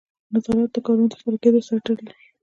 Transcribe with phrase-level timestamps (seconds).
[0.33, 2.27] نظارت د کارونو د ترسره کیدو سره تړلی دی.